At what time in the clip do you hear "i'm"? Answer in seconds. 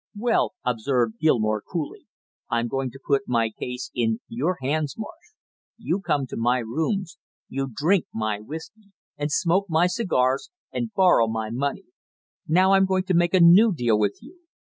2.49-2.67, 12.73-12.85